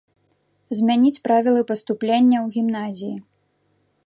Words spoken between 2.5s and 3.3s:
гімназіі.